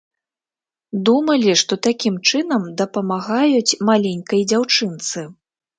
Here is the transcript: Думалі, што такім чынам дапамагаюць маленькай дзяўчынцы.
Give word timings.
Думалі, 1.09 1.51
што 1.63 1.73
такім 1.89 2.15
чынам 2.31 2.67
дапамагаюць 2.83 3.77
маленькай 3.93 4.41
дзяўчынцы. 4.55 5.31